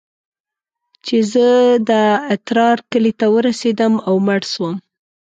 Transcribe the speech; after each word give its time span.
چې 1.05 1.17
زه 1.31 1.47
د 1.89 1.91
اترار 2.33 2.77
کلي 2.91 3.13
ته 3.19 3.25
ورسېدم 3.35 3.93
او 4.07 4.15
مړ 4.25 4.41
سوم. 4.53 4.75